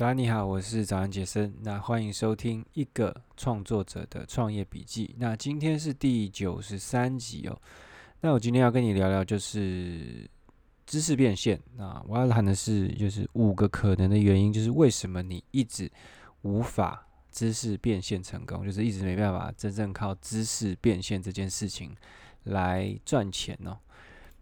[0.00, 1.54] 早安，你好，我是早安杰森。
[1.60, 5.14] 那欢迎收听一个创作者的创业笔记。
[5.18, 7.60] 那今天是第九十三集哦。
[8.22, 10.26] 那我今天要跟你聊聊就是
[10.86, 11.60] 知识变现。
[11.76, 15.92] 那我要谈的是就是五个可能的原因，就是为什么你一直
[16.40, 21.94] 无法知识变现成功，就是一直没办法真正靠知识变现这件事情
[22.44, 23.76] 来赚钱哦。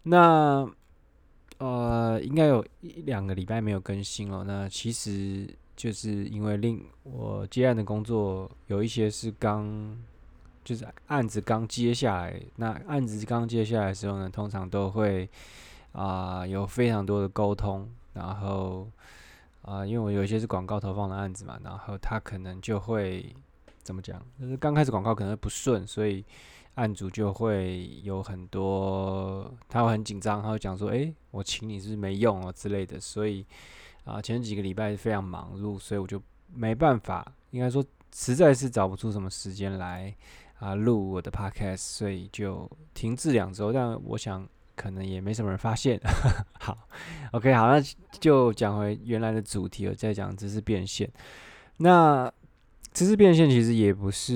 [0.04, 0.70] 那
[1.59, 4.45] 呃，应该有一两个礼拜没有更新了。
[4.45, 9.98] 那其实就是因为令我接案的工作有一些是刚，
[10.62, 12.41] 就是案子刚接下来。
[12.56, 15.28] 那案子刚接下来的时候呢，通常都会
[15.92, 17.88] 啊、有非常多的沟通。
[18.12, 18.88] 然后
[19.62, 23.34] 啊、因为我有一些是广告投放的案子嘛，然后他可能就会
[23.83, 24.25] 怎么讲？
[24.41, 26.25] 就是刚开始广告可能不顺，所以。
[26.78, 33.45] 案主就会有很多，他会很紧张，他会讲说：“诶，我请你是不是没用哦之类的。”所以
[34.05, 36.22] 啊，前几个礼拜非常忙碌，所以我就
[36.55, 40.14] 没办法，应该说实在是找不出什么时间来
[40.61, 43.72] 啊录我的 podcast，所以就停滞两周。
[43.72, 46.00] 但我想可能也没什么人发现。
[46.60, 46.78] 好
[47.33, 47.83] ，OK，好，那
[48.20, 51.10] 就讲回原来的主题，我再讲知识变现。
[51.78, 52.33] 那
[52.92, 54.34] 知识变现其实也不是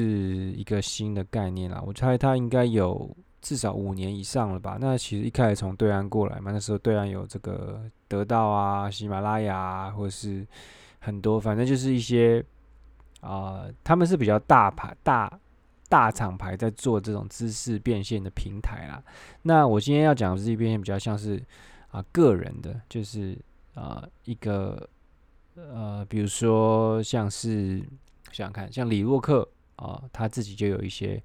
[0.53, 4.79] 一个新的概念啦，我猜它应该有至少五年以上了吧。
[4.81, 10.47] 那其实一开始从对岸过来嘛，那时候对岸有这个得到啊、喜马拉雅啊，或是
[11.01, 12.45] 很多，反正就是一些
[13.21, 15.41] 啊、他们是比较大牌、大
[15.89, 19.03] 大厂牌在做这种知识变现的平台啦。
[19.43, 21.43] 那我今天要讲的知识变现比较像是
[21.91, 23.37] 啊个人的，就是
[23.75, 24.89] 啊一个
[25.57, 27.83] 呃，比如说像是。
[28.33, 31.23] 想想看，像李洛克啊，他自己就有一些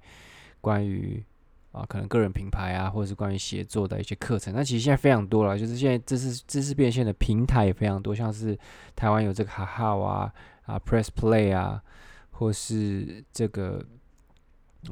[0.60, 1.24] 关于
[1.72, 4.54] 啊，可能个人品牌啊，或者是关于写作的一些课程。
[4.54, 8.58] 那其实现在非常多了，就是现在知识知识变现的平台也非常多，像是
[8.96, 11.82] 台湾有这个哈号啊啊，Press Play 啊，
[12.30, 13.84] 或是这个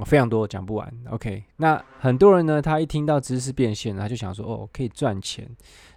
[0.05, 0.93] 非常多讲不完。
[1.11, 5.49] OK，那很多人呢，他一听到知识变现，他就想说哦，可以赚钱。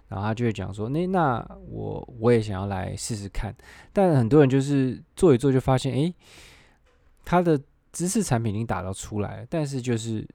[0.08, 3.54] 然后他就会讲说，那那我我也想要来试试看，
[3.92, 6.12] 但很多人就是做一做就发现，诶，
[7.24, 7.56] 他的
[7.92, 10.26] 知识产品已经打造出来了，但是就是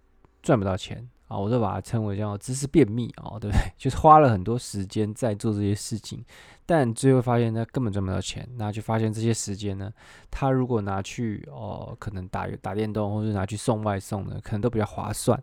[0.41, 3.59] 赚不到钱啊，我都把它称为叫知识便秘啊，对不对？
[3.77, 6.23] 就是花了很多时间在做这些事情，
[6.65, 9.91] 但最后发现他根本赚不到钱，那就发现这些时间呢，
[10.29, 15.41] 他如果拿去哦，可能打打电动，或者拿去送外送呢，可能都比较划算。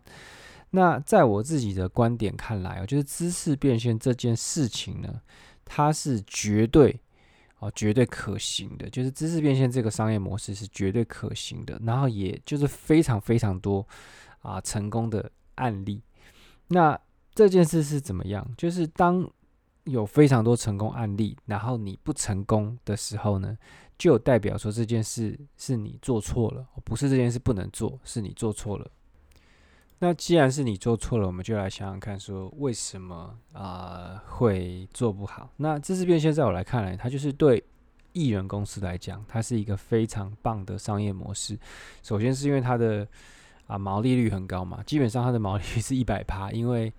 [0.71, 5.21] 那在我自己的观点看来，啊，就是知识变现这件事情呢，
[5.65, 6.99] 它是绝对
[7.59, 8.89] 哦，绝对可行的。
[8.89, 13.85] 就是知识变现这个商业模式是绝对可行的，然后也就是非常非常多
[14.41, 16.01] 啊成功的案例。
[16.67, 16.99] 那
[17.35, 18.47] 这件事是怎么样？
[18.57, 19.29] 就是当
[19.85, 23.57] 有非常多成功案例，然后你不成功的时候呢，
[23.97, 28.89] 就代表说这件事是你做错了，不是这件事不能做，是你做错了。
[29.99, 35.49] 那既然是你做错了，我们就来想想看，说为什么啊、会做不好？
[35.57, 37.63] 那知识变现在我来看来，它就是对
[38.11, 41.57] 艺人公司来讲，它是一个非常棒的商业模式。
[42.01, 43.07] 首先是因为它的
[43.73, 46.93] 啊毛利率很高嘛，基本上它的毛利率是一百趴，因为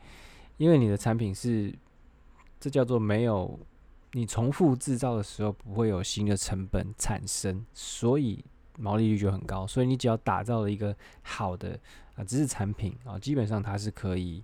[0.57, 1.73] 因为你的产品是
[2.59, 3.59] 这叫做没有
[4.13, 8.45] 你重复制造的时候不会有新的成本产生，所以
[8.79, 9.67] 毛利率就很高。
[9.67, 11.79] 所以你只要打造了一个好的。
[12.17, 14.41] 啊，知识产品啊，基本上它是可以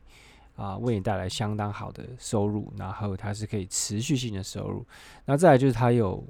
[0.57, 4.85] 啊为你带来相当好的收入，然后它是可以持续性的收入。
[5.25, 6.27] 那再来就是它有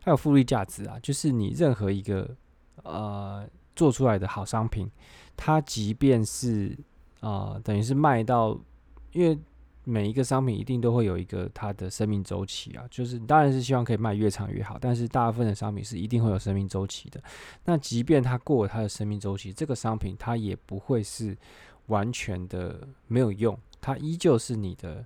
[0.00, 2.34] 它有复利价值啊，就是你任何一个
[2.82, 4.90] 呃做出来的好商品，
[5.36, 6.76] 它即便是
[7.20, 8.58] 啊等于是卖到，
[9.12, 9.38] 因为。
[9.84, 17.20] 每一个商品一定都会有一个它的生命周期啊，就是当然是希望可以卖越长越好，但是大部分的商品是一定会有生命周期的。
[17.64, 21.36] 那即便它过了它的生命周期，这个商品它也不会是
[21.86, 25.04] 完全的没有用，它依旧是你的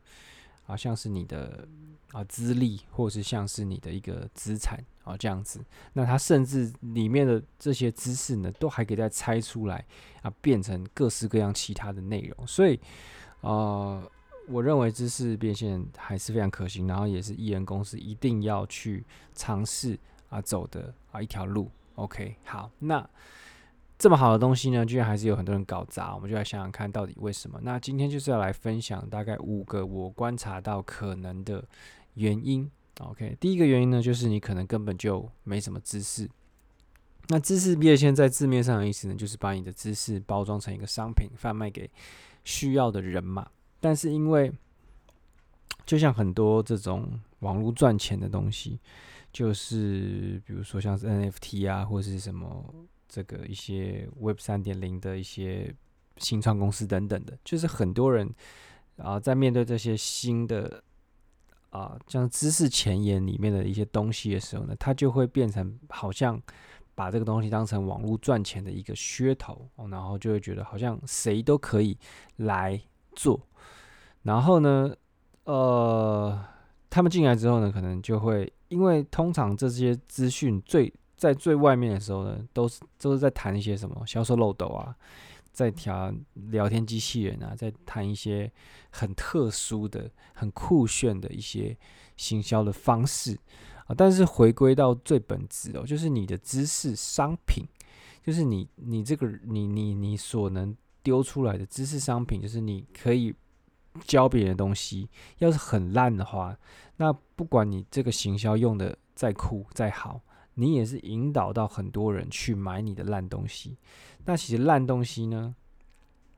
[0.66, 1.66] 啊，像是你的
[2.12, 5.64] 啊资历，或者是像是你的一个资产啊这样子。
[5.92, 9.84] 那它甚至里面的这些知识呢，都还可以再拆出来
[10.22, 12.46] 啊，变成各式各样其他的内容。
[12.46, 12.80] 所以，
[13.40, 14.10] 呃。
[14.48, 19.04] 我认为知识变现还是非常可行，然后也是艺人公司一定要去
[19.34, 19.98] 尝试
[20.28, 21.68] 啊走的啊一条路。
[21.96, 23.04] OK，好，那
[23.98, 27.58] 这么好的东西呢，居然还是有很多人搞砸，我们就来想想看到底为什么。
[27.62, 31.64] 那今天就是要来分享大概五个我观察到可能的
[32.14, 32.70] 原因。
[33.00, 36.28] OK，第一个原因呢，就是你可能根本就没什么知识。
[37.28, 41.90] 那知识变现在字面上的意思呢，就是把你的知识包装成一个商品，贩卖给
[42.44, 43.48] 需要的人嘛。
[43.80, 44.52] 但是因为，
[45.84, 48.78] 就像很多这种网络赚钱的东西，
[49.32, 52.64] 就是比如说像是 NFT 啊，或是什么
[53.16, 55.74] 这个一些 Web 三点零的一些
[56.18, 58.28] 新创公司等等的，就是很多人
[58.98, 60.82] 啊在面对这些新的
[61.70, 66.38] 啊像知识前沿里面的一些东西的时候呢，他就会变成好像
[66.94, 71.96] 把这个东西当成网络赚钱的一个噱头，然后就会觉得好像谁都可以
[72.36, 72.78] 来
[73.14, 73.40] 做，
[74.24, 74.94] 然后呢，
[75.44, 76.44] 呃。
[76.88, 84.94] 他们进来之后呢，可能就会因为通常这些资讯最在最外面的时候呢，都是都是在谈一些什么销售漏斗啊，
[85.52, 88.50] 在调聊天机器人啊，在谈一些
[88.90, 91.76] 很特殊的、很酷炫的一些
[92.16, 93.38] 行销的方式
[93.86, 93.94] 啊。
[93.96, 97.64] 但是回归到最本质哦，就是你的知识商品，
[98.22, 103.34] 就是你你这个你你你所能丢出来的知识商品，就是你可以。
[104.04, 105.08] 教别人的东西，
[105.38, 106.54] 要是很烂的话，
[106.98, 110.20] 那不管你这个行销用的再酷再好，
[110.56, 113.78] 你也是引导到很多人去买你的烂东西。
[114.24, 115.54] 那其实烂东西呢，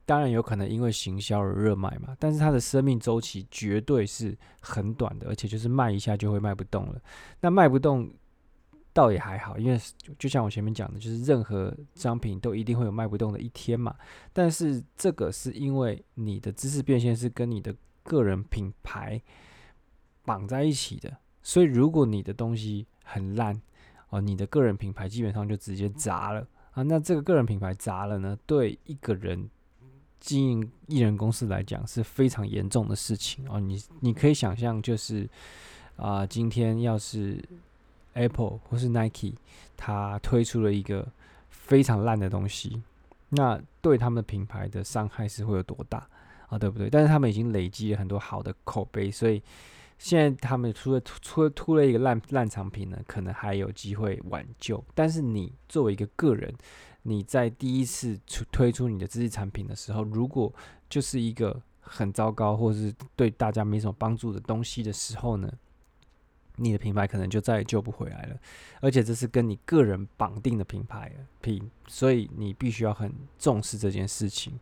[0.05, 7.01] 当然有可能因为行销而热卖嘛，但是它的生命周期绝对是很短的，而且就是卖一下就会卖不动了。
[7.41, 8.09] 那卖不动。
[8.91, 9.79] 倒也还好，因为
[10.17, 13.95] 就像我前面讲的，就是任何商品都一定会有卖不动的一天嘛。
[14.33, 17.73] 但是这个是因为你的知识变现是跟你的
[18.03, 19.21] 个人品牌
[20.25, 23.61] 绑在一起的，所以如果你的东西很烂
[24.09, 26.83] 哦，你的个人品牌基本上就直接砸了啊。
[26.83, 29.49] 那这个个人品牌砸了呢，对一个人
[30.19, 33.59] 经营艺人公司来讲是非常严重的事情哦。
[33.59, 35.29] 你你可以想象，就是
[35.95, 37.43] 啊，今天要是。
[38.13, 39.35] Apple 或是 Nike，
[39.77, 41.07] 它推出了一个
[41.49, 42.81] 非常烂的东西，
[43.29, 46.05] 那对他们的品牌的伤害是会有多大
[46.49, 46.57] 啊？
[46.57, 46.89] 对不对？
[46.89, 49.41] 但是他们已经累积了很多好的口碑，所以
[49.99, 54.83] 现在他们出了出了出了一个烂烂产品呢，可能还有机会挽救。
[54.95, 56.51] 但是你作为一个个人，
[57.03, 60.51] 你在第一次出推出你的知识产品的时候，如果
[60.89, 65.51] 就是一个很糟糕或是对大家没什么帮助的东西的时候呢？
[66.61, 68.37] 你的品牌可能就再也救不回来了，
[68.81, 71.09] 而且这是跟你个人绑定的品牌
[71.39, 74.59] 品，所以你必须要很重视这件事情。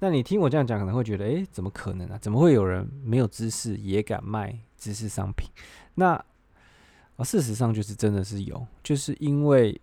[0.00, 2.18] 那你听我这样讲，可能会觉得，诶，怎么可能啊？
[2.18, 5.50] 怎么会有人没有知识也敢卖知识商品？
[5.96, 6.12] 那
[7.16, 9.80] 啊，事实上就是真的是有，就是因为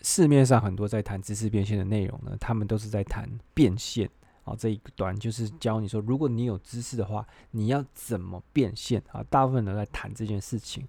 [0.00, 4.08] 市面上很多在谈知识变现的内容呢，他们都是在谈变现。
[4.42, 9.22] 好，这一段就是教你说，如果你有知识的话，你要怎么变现啊？
[9.28, 10.88] 大部分都在谈这件事情。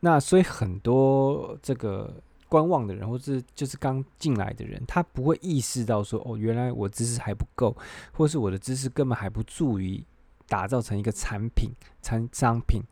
[0.00, 7.74] 那所以很多这个观望的人，或是就是刚进来的人，他不会意识到说，哦，原来我知识还不够，
[8.12, 10.04] 或是我的知识根本还不足以
[10.50, 11.70] 打造成一个产品、
[12.02, 12.82] 产商品。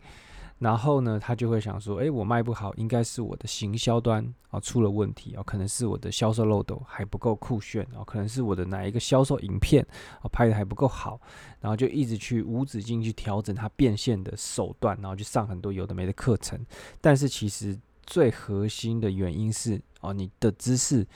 [0.60, 9.86] 然后呢，他就会想说：“诶，我卖不好，应该是我的行销端啊出了问题啊，可能是我的销售漏斗还不够酷炫啊，可能是我的哪一个销售影片
[10.20, 11.20] 啊拍的还不够好，
[11.60, 16.58] 然后就一直去无止境去调整它变现的手段，然后去上很多有的没的课程。
[17.00, 21.06] 但是其实最核心的原因是哦，你的知识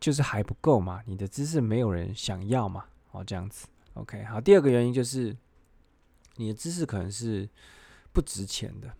[0.00, 3.66] 就是还不够嘛，你的知识没有人想要嘛，哦这样子。
[3.92, 5.36] OK，好，第二个原因就是
[6.38, 7.48] 你的知识可能是。
[8.10, 8.92] 不值钱的。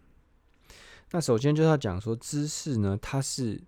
[1.11, 3.61] 那首先就是要讲说，知识呢，它是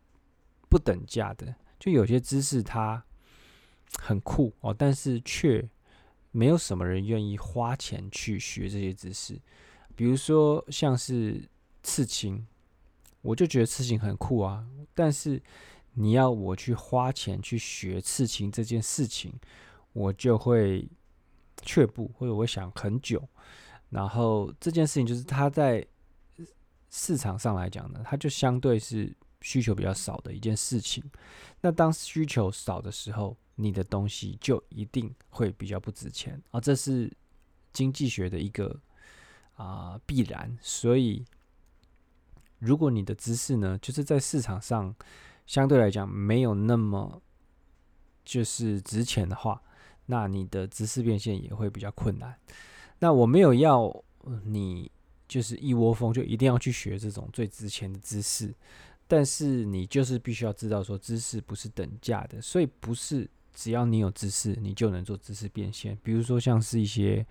[0.69, 1.53] 不等价的。
[1.77, 3.03] 就有些知识它
[3.99, 5.69] 很酷哦，但是却
[6.31, 9.41] 没有什么人愿意花钱去学这些知识。
[9.97, 11.49] 比如说像是
[11.83, 12.47] 刺青，
[13.23, 15.43] 我就觉得刺青很酷啊，但是
[15.95, 19.33] 你要我去花钱去学刺青这件事情，
[19.95, 20.87] 我就会
[21.63, 23.27] 却步，或者我想很久。
[23.91, 25.87] 然后这件事情就是它在
[26.89, 31.05] 市场上来讲呢，它就相对是需求比较少的一件事情。
[31.61, 37.13] 那当需求少的时候，你的东西就一定会比较不值钱啊，这是
[37.73, 38.81] 经济学的一个
[39.55, 40.57] 啊、必然。
[40.63, 41.25] 所以，
[42.59, 44.95] 如果你的知识呢，就是在市场上
[45.47, 47.21] 相对来讲没有那么
[48.25, 49.61] 就是值钱的话，
[50.07, 52.39] 那你的知识变现也会比较困难。
[53.01, 53.93] 那我没有要
[54.45, 54.89] 你
[55.27, 58.55] 就是一窝蜂就一定要去学这种最值钱的知识，
[59.09, 65.99] 但是你就是必须要知道说知识不是等价的，所以不是只要你有知识你就能做知识变现。
[66.03, 67.27] 比如说像是一些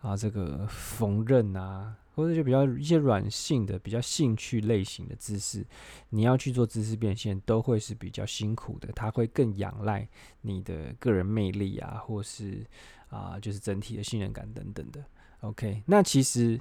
[0.00, 5.64] 啊这个缝纫啊，或者就比较一些软性的、比较兴趣类型的知识，
[6.08, 10.08] 你要去做知识变现都会是比较辛苦的，它会更仰赖
[10.40, 12.66] 你的个人魅力啊，或是。
[13.10, 15.04] 啊，就是整体的信任感等等的。
[15.40, 16.56] OK，那其实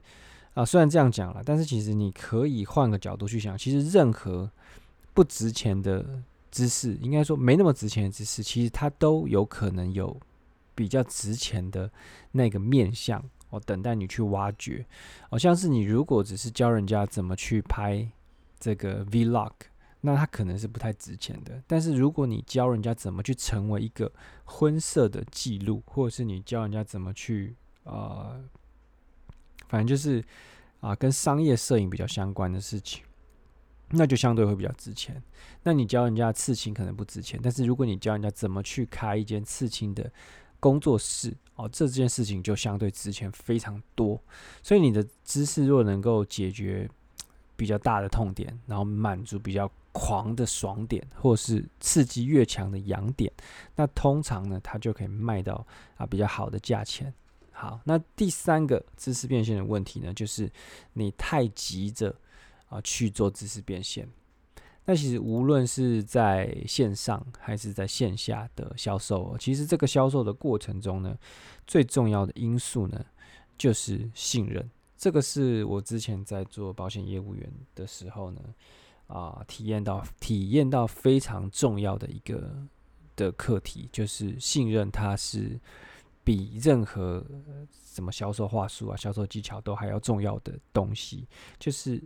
[0.55, 4.49] 啊，虽然这样讲了，但是其实你可以换个角度去想，其实任何
[5.13, 10.19] 不值钱的知识，应该说没那么值钱的知识，其实它都有可能有
[10.73, 11.91] 比较值钱的
[12.31, 14.85] 那个面向哦，等待你去挖掘。
[15.29, 18.07] 好、像是你如果只是教人家怎么去拍
[18.59, 19.53] 这个 Vlog，
[20.01, 21.61] 那它可能是不太值钱的。
[21.67, 24.11] 但是如果你教人家怎么去成为一个
[24.45, 28.43] 婚摄的记录，或者是你教人家怎么去呃。
[29.67, 30.25] 反正就是
[30.79, 33.03] 啊，跟商业摄影比较相关的事情，
[33.89, 35.21] 那就相对会比较值钱。
[35.61, 40.11] 那你教人家刺青可能不值钱，但是如果你教人家怎么去开一间刺青的
[40.59, 44.19] 工作室，哦，这件事情就相对值钱非常多。
[44.61, 46.89] 所以你的知识若能够解决
[47.55, 53.31] 比较大的痛点，然后满足比较狂的爽点，或是刺激越强的痒点，
[53.75, 55.65] 那通常呢，它就可以卖到
[55.97, 57.13] 啊比较好的价钱。
[57.51, 60.49] 好，那第三个知识变现的问题呢，就是
[60.93, 62.15] 你太急着
[62.69, 64.07] 啊去做知识变现。
[64.89, 71.15] 那其实无论是在线上还是在线下的销售，其实这个销售的过程中呢，
[71.67, 73.05] 最重要的因素呢，
[73.55, 74.67] 就是信任。
[74.97, 78.41] 这个是我之前在做保险业务员的时候呢，
[79.05, 82.51] 啊，体验到体验到非常重要的一个
[83.15, 85.59] 的课题，就是信任，它是。
[86.21, 87.25] 比任何
[87.71, 91.27] 什么销售话术啊、销售技巧都还要重要的东西，
[91.57, 91.99] 就是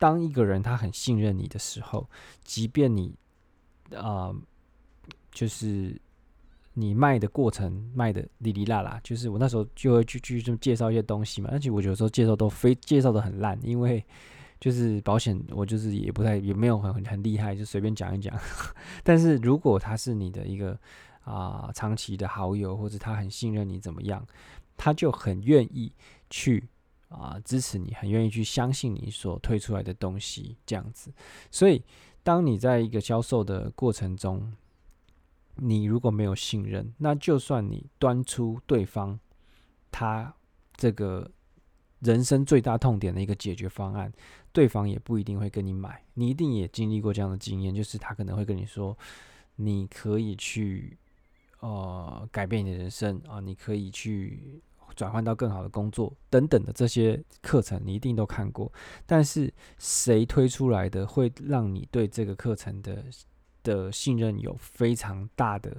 [0.00, 2.08] 当一个人他很信任你的时候，
[2.42, 3.14] 即便你
[3.94, 4.34] 啊、
[5.30, 5.96] 就是
[6.74, 14.04] 你卖的过程卖的哩哩啦啦，就是我那时候就会去去这么介绍一些东西嘛，而且我有时候介绍都非介绍的很烂，因为
[14.58, 18.36] 就是保险我就是也不太也没有很很很厉害，就随便讲一讲。
[19.04, 20.76] 但是如果他是你的一个。
[21.22, 24.26] 啊，长期的好友或者他很信任你怎么样，
[24.76, 25.92] 他就很愿意
[26.30, 26.66] 去
[27.10, 31.12] 啊支持你，很愿意去相信你所推出来的东西这样子。
[31.50, 31.84] 所以，
[32.22, 34.50] 当你在一个销售的过程中，
[35.56, 39.20] 你如果没有信任，那就算你端出对方
[39.90, 40.34] 他
[40.74, 41.30] 这个
[41.98, 44.10] 人生最大痛点的一个解决方案，
[44.52, 46.02] 对方也不一定会跟你买。
[46.14, 48.96] 你一定也经历过这样的经验，就是他可能会跟你说，
[49.56, 50.96] 你可以去。
[51.62, 54.62] 呃，改变你的人生啊，你可以去
[54.94, 58.72] 转换到更好的工作等等的这些课程，你一定都看过。
[59.06, 63.04] 但是谁推出来的会让你对这个课程的
[63.62, 65.74] 的信任有非常大的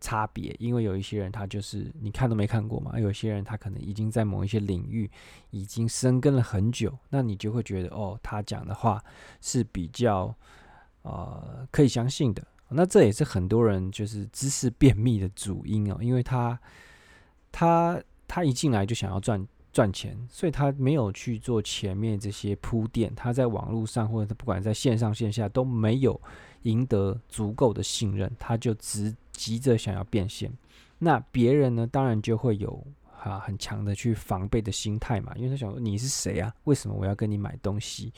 [0.00, 0.54] 差别？
[0.58, 5.10] 因为有一些人他就是你看都没看过嘛，有些人他可能已经在某一些领域
[5.50, 9.02] 已经深耕了很久，那你就会觉得哦，他讲的话
[9.40, 10.34] 是比较
[11.02, 12.46] 呃可以相信的。
[12.70, 16.58] 那这也是很多人就是知识便秘的主因哦，因为他
[17.50, 17.98] 他
[18.28, 26.20] 他一进来就想要赚赚钱，所以他没有去做前面这些铺垫，他在网络上或者不管在线上线下都没有
[26.62, 30.52] 赢得足够的信任，他就急急着想要变现。
[30.98, 32.84] 那别人呢，当然就会有
[33.22, 36.52] 啊很强的去防备的心态嘛，因为他想说你是谁啊？
[36.64, 38.12] 为什么我要跟你买东西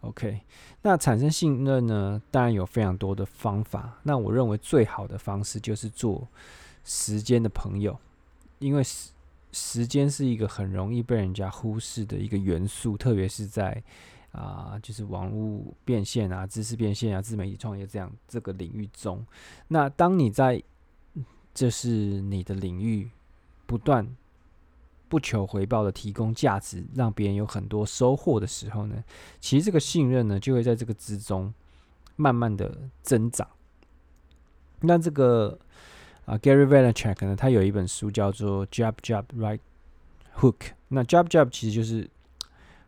[0.00, 0.40] ？OK，
[0.82, 2.20] 那产生信任呢？
[2.30, 3.98] 当然有非常多的方法。
[4.02, 6.26] 那我认为最好的方式就是做
[6.84, 7.96] 时间的朋友，
[8.58, 9.10] 因为时
[9.56, 13.82] 时间是一个很容易被人家忽视的一个元素，特别是在
[14.32, 19.24] 啊、就是网络变现啊、知识变现啊、自媒体创业这样这个领域中。
[19.68, 20.62] 那当你在
[21.54, 23.10] 这是你的领域
[23.66, 24.06] 不断。
[25.08, 29.04] 不求回报的提供价值，让别人有很多收获的时候呢，
[29.38, 31.54] 其实这个信任呢，就会在这个之中
[32.16, 33.48] 慢慢的增长。
[34.80, 35.56] 那这个
[36.26, 39.60] 啊，Gary Vaynerchuk 呢，他有一本书叫做 Jab Jab Right
[40.36, 40.72] Hook。
[40.88, 42.08] 那 Jab Jab 其实就是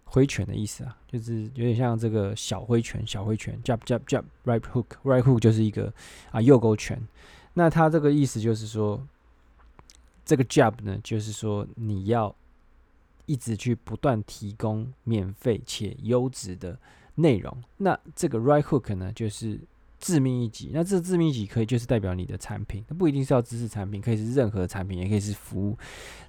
[0.04, 3.58] 挥拳的意思啊，就是有点像这个小挥拳，小挥拳。
[3.64, 5.90] Jab Jab Jab Right Hook，Right Hook 就是一个
[6.30, 7.00] 啊右勾拳。
[7.54, 9.06] 那他这个意思就是说。
[10.24, 12.36] 这个 jab 呢，就是说你要
[13.24, 16.78] 一直去不断提供免费且优质的
[17.14, 17.62] 内容。
[17.78, 19.58] 那这个 right hook 呢，就是
[19.98, 20.70] 致命一击。
[20.72, 25.76] 那这致命一击可以就是代表你的产品，它不一定是要知识产品，可以是任何产品，也可以是服务。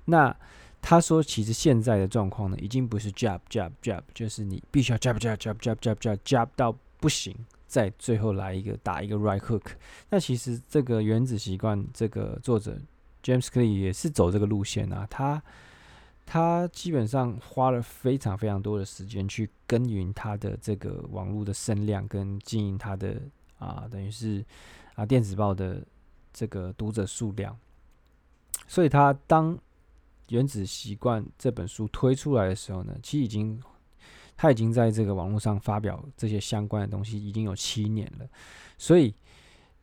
[0.06, 0.36] 那
[0.82, 7.36] 他说，其实现在的状况呢，已经不是 jab jab jab，就是你必须要 jab jab jab jab jab jab jab 到不行，
[7.68, 9.64] 再最后来一个打一个 right hook。
[10.10, 12.78] 那其实这个原子习惯这个作者。
[13.22, 15.44] James Clear 也是走这个路线啊，他
[16.26, 23.22] 他基本上花了非常非常多的时间去耕耘他的这个网络的声量跟经营他的
[23.60, 24.44] 啊，等于是
[24.96, 25.86] 啊电子报的
[26.34, 27.56] 这个读者数量，
[28.68, 29.58] 所以他当
[30.30, 33.62] 原子习惯》这本书推出来的时候呢，其实已经
[34.38, 38.28] 他已经在这个网络上发表这些相关的东西已经有七年了，
[38.78, 39.14] 所以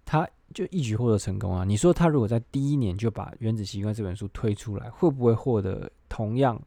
[0.04, 1.64] 他就一举获得成功啊！
[1.64, 6.58] 你说他如果在第一年就把《原子习惯》这本书推出来，会不会获得同样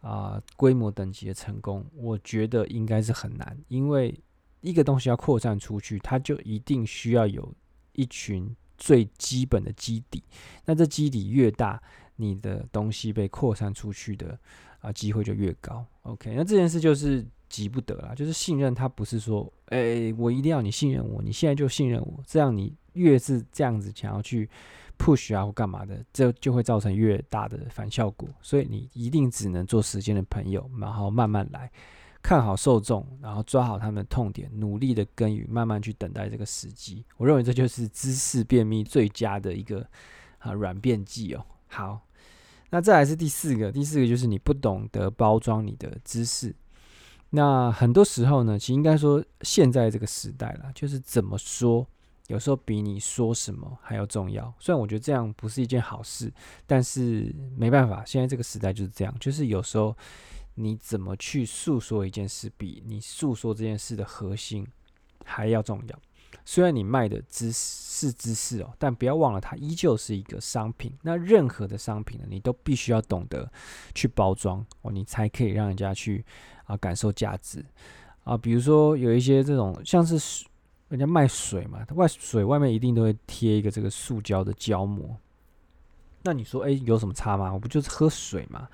[0.00, 1.84] 啊规模等级的成功？
[1.94, 4.18] 我觉得应该是很难，因为
[4.60, 7.52] 一个东西要扩散出去，它就一定需要有
[7.92, 10.22] 一群最基本的基底。
[10.64, 11.80] 那这基底越大，
[12.16, 14.38] 你的东西被扩散出去的
[14.80, 15.84] 啊机会就越高。
[16.02, 24.48] OK，那这件事就是急不得啦，就是信任它不是说，哎、欸，我一定要你信任我，你现在就信任我，这样你越是这样子想要去
[24.98, 28.28] push 啊或干嘛的，这就会造成越大的反效果。
[28.40, 31.70] 所以你一定只能做时间的朋友，然后慢慢来，
[32.26, 37.04] 看好受众，然后抓好他们的痛点，努力的耕耘，慢慢去等待这个时机。
[37.18, 39.86] 我认为这就是知识便秘最佳的一个
[40.40, 41.46] 啊软便剂哦。
[41.68, 42.00] 好。
[42.70, 46.52] 那再来是第四个，第四个就是你不懂得包装你的知识。
[47.30, 51.86] 那很多时候呢，其实应该说现在这个时代啦，就是怎么说，
[52.26, 54.52] 有时候比你说什么还要重要。
[54.58, 56.30] 虽然我觉得这样不是一件好事，
[56.66, 59.96] 但是没办法，现在这个时代就是这样，就是有时候
[60.56, 64.66] 你怎么去诉说一件事，比你诉说这件事的核心
[65.24, 65.98] 还要重要。
[66.44, 70.92] 虽然你卖的知识是知识哦，但不要忘了，它依旧是一个商品。
[71.02, 73.50] 那任何的商品呢，你都必须要懂得
[73.94, 76.24] 去包装哦，你才可以让人家去
[76.64, 77.64] 啊感受价值
[78.24, 78.36] 啊。
[78.36, 80.44] 比如说有一些这种像是
[80.88, 85.16] 人家卖水嘛，外水外面一定都会贴一个这个塑胶的胶膜。
[86.26, 87.52] 那你说，诶，有什么差吗？
[87.52, 88.68] 我不就是喝水吗？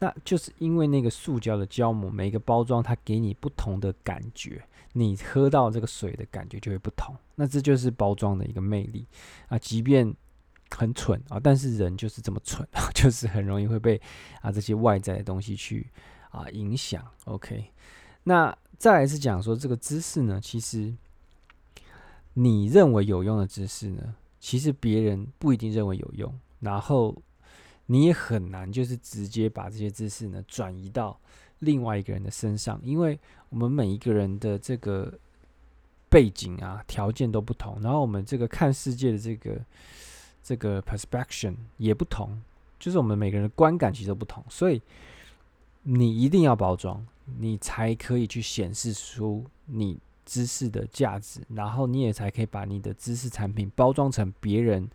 [0.00, 4.62] 那就是因为那个塑胶的胶膜，每一个包装它给你不同的感觉。
[4.92, 9.06] 你喝到这个水的感觉就会不同，那这就是包装的一个魅力
[9.46, 9.58] 啊！
[9.58, 10.12] 即便
[10.70, 14.00] 很蠢啊，但是人就是这么蠢啊， 就是很容易会被
[14.40, 15.86] 啊这些外在的东西去
[16.30, 17.06] 啊影响。
[17.26, 17.70] OK，
[18.24, 20.94] 那再来是讲说这个知识呢，其实
[22.32, 27.16] 你认为有用的知识呢，其实别人不一定认为有用，然后
[27.86, 31.18] 你也很难就是直接把这些知识呢转移到。
[31.60, 35.10] 另外一个人的身上，因为我们每一个人的这个
[36.10, 39.58] 背景啊、条件都不同，然后我们这个看世界的这个
[40.42, 42.38] 这个 perspective 也不同，
[42.78, 44.82] 就是我们每个人的观感其实都不同，所以
[45.82, 47.02] 你一定要包装，
[47.38, 54.86] 你才可以去显示出你知识的价值，然后你也才可以把你的知识产品包装成别人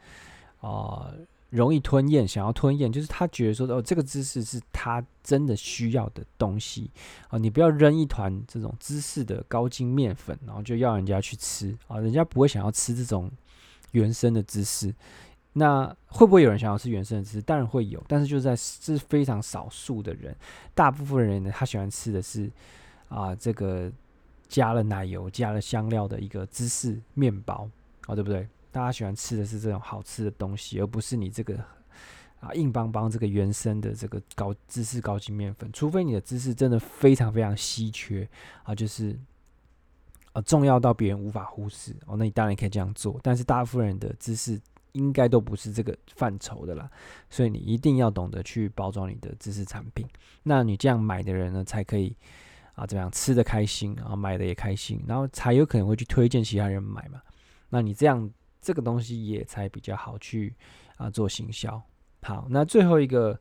[0.60, 1.12] 啊。
[1.52, 6.90] 容易吞咽，想要吞咽，就是他觉得说哦，这个知识是他真的需要的东西
[7.28, 7.38] 啊！
[7.38, 12.00] 你不要扔一团这种知识的高筋面粉，然后就要人家去吃啊！
[12.00, 13.30] 人家不会想要吃这种
[13.92, 14.96] 原生的知识。
[15.54, 17.42] 那会不会有人想要吃原生的知识？
[17.42, 20.34] 当然会有，但是就是在是非常少数的人，
[20.74, 22.50] 大部分人呢，他喜欢吃的是
[23.10, 23.92] 啊，这个
[24.48, 27.70] 加了奶油、加了香料的一个芝士面包
[28.08, 28.48] 啊，对不对？
[28.72, 31.58] 大家喜欢吃的是这种好吃的东西，而不是你这个
[32.40, 35.70] 啊硬邦邦这个原生的这个高芝士高筋面粉。
[35.74, 38.28] 除非你的芝士真的非常非常稀缺
[38.64, 39.20] 啊，就是
[40.32, 43.20] 啊重要到别人无法忽视哦，那你当然可以这样做。
[43.22, 44.58] 但是大部分人的知识
[44.94, 46.90] 应该都不是这个范畴的啦，
[47.30, 50.08] 所以你一定要懂得去包装你的知识产品。
[50.44, 52.16] 那你这样买的人呢，才可以
[52.76, 57.22] 啊怎么样吃得开心，然后买的也开心，然后才有可能会去推荐其他人买嘛。
[57.68, 58.32] 那你这样。
[58.62, 60.56] 这个东西也才比较好去
[60.98, 61.82] 啊做行销。
[62.24, 63.40] 好，那最后一个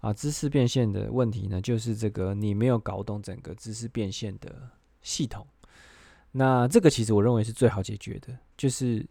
[0.00, 4.70] 啊知识变现的问题呢，就是这个你没有搞懂整个知识变现的
[5.02, 5.46] 系统。
[6.32, 9.06] 那这个其实我认为是最好解决的，就是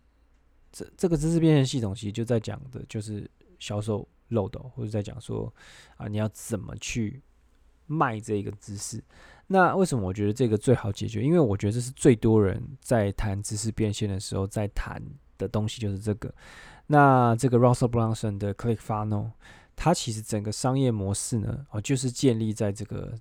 [0.72, 5.54] 这这个知识变现系统其实就在讲的就是销售漏斗，或者在讲说
[5.96, 7.22] 啊你要怎么去
[7.86, 9.00] 卖这个知识。
[9.46, 11.22] 那为什么我觉得这个最好解决？
[11.22, 15.00] 因为我觉得这是最多人在谈知识变现的时候在谈。
[15.38, 16.34] 的东西就是这个，
[16.88, 19.32] 那这个 Russell Brunson 的 Click Funnel，
[19.76, 23.14] 它其实整个商业模式呢，哦，就是建立在这个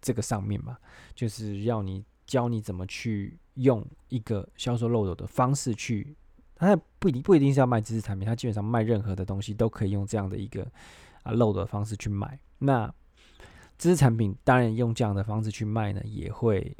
[0.00, 0.78] 这个上面嘛，
[1.14, 6.14] 就是要你教你怎么去用一个销售漏斗的方式去，
[6.54, 10.62] 它不一定不一定是要卖知识产品，它基本上卖任何的东西都可以用这样的一个
[11.22, 12.38] 啊漏斗的方式去卖。
[12.58, 12.92] 那
[13.78, 16.76] 知识产品当然用这样的方式去卖呢，也会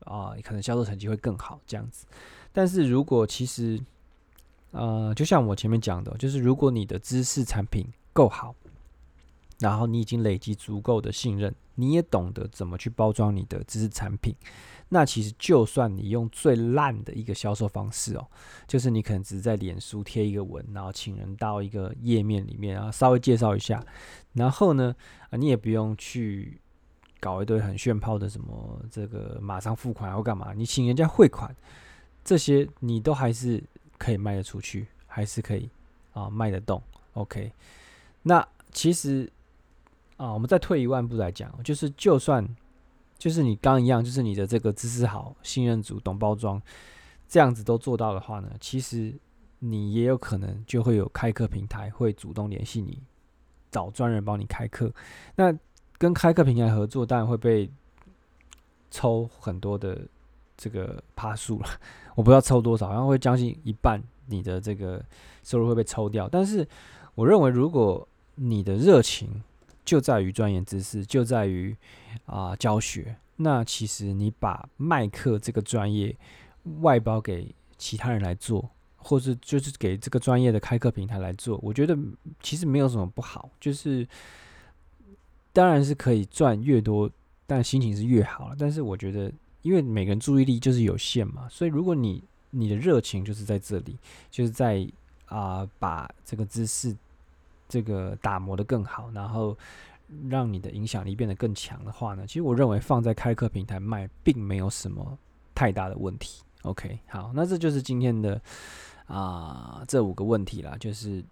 [0.00, 2.06] 啊，可能销售成绩会更好这样子。
[2.52, 3.80] 但是如果其实，
[4.70, 8.54] 呃，就像我前面讲的，就是如果你的知识产品够好，
[9.60, 14.34] 然后你已经累积足够的信任，你也懂得怎么去包装你的知识产品。
[14.90, 18.26] 那其实就算你用最烂的一个销售方式哦，
[18.66, 23.84] 就是你可能只是在脸书贴一个文，然后请人到一个页面里面啊，稍微介绍一下，
[24.32, 24.96] 然后呢，
[25.32, 26.58] 你也不用去
[27.20, 31.54] 搞一堆很炫炮的什么这个马上付款或干嘛，你请人家汇款，
[32.28, 33.62] 这些你都还是
[33.96, 35.70] 可以卖得出去，还是可以
[36.12, 36.82] 啊卖得动。
[37.14, 37.50] OK，
[38.22, 39.32] 那其实
[40.18, 42.46] 啊，我们再退一万步来讲，就是就算。
[43.16, 46.62] 就是你刚一样，就是你的这个知识好、信任足、懂包装，
[47.28, 49.12] 这样子都做到的话呢，其实
[49.58, 53.02] 你也有可能就会有开课平台会主动联系你，
[53.72, 54.94] 找专人帮你开课。
[55.34, 55.52] 那
[55.98, 57.68] 跟开课平台合作，当然会被
[58.88, 60.06] 抽很多的
[60.58, 61.68] 这个趴数了，
[62.14, 65.02] 我不知道抽多少，好像会将近一半你的这个
[65.42, 66.28] 收入会被抽掉。
[66.28, 66.68] 但是
[67.14, 69.42] 我认为，如果你的热情，
[69.84, 71.74] 就在于专业知识，就在于
[72.26, 73.16] 啊、教学。
[73.36, 76.14] 那其实你把卖课这个专业
[76.80, 81.96] 外包给其他人来做，或是就是给这个专业的开课平台来做，我觉得
[82.42, 83.48] 其实没有什么不好。
[83.60, 84.06] 就是
[85.52, 87.08] 当然是可以赚越多，
[87.46, 88.56] 但心情是越好了。
[88.58, 89.32] 但是我觉得，
[89.68, 93.98] 因为每个人注意力就是有限嘛，所以如果你你的热情就是在这里，
[94.30, 94.88] 就是在
[95.26, 96.96] 啊、把这个知识。
[97.70, 99.54] 这个打磨的更好，然后
[100.26, 105.18] 让你的影响力变得更强的话呢，其实我认为放在开课平台卖并没有什么
[105.54, 106.40] 太大的问题。
[106.62, 108.40] OK，好，那这就是今天的
[109.04, 111.22] 啊、这五个问题啦，就是。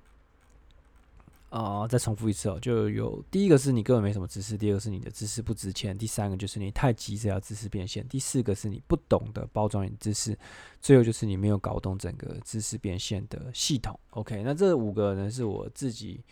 [1.57, 10.39] 啊、再重复一次哦，就有第一个是你根本没什么知识，第二个是你的知识不值钱，第三个就是你太急着要知识变现，第四个是你不懂得包装你知识，
[10.83, 13.99] 最后就是你没有搞懂整个知识变现的系统。
[14.11, 16.23] OK，那这五个呢是我自己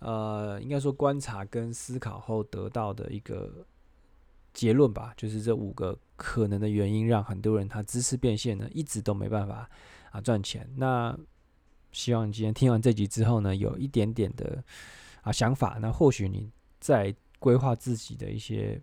[0.00, 3.64] 呃应该说观察跟思考后得到的一个
[4.52, 9.70] 结论吧，就是这五个可能的原因让很多人他知识变现呢一直都没办法
[10.10, 10.68] 啊赚钱。
[10.76, 11.16] 那
[11.94, 14.62] 希望你今天听完这集之后呢，有一点点的
[15.22, 15.78] 啊想法。
[15.80, 18.78] 那或许你在规划自己的一些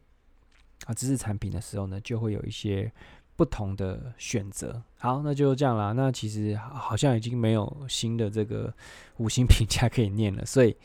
[0.86, 2.92] 啊知识产品的时候呢，就会有一些
[3.36, 4.82] 不同的选择。
[4.98, 5.92] 好，那就这样啦。
[5.92, 8.74] 那其实好像已经没有新的这个
[9.18, 10.76] 五星评价可以念了，所以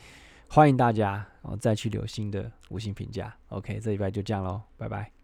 [0.47, 3.35] 欢迎大家哦再去留新的五星评价。
[3.49, 5.16] OK，这礼拜就这样喽，拜拜。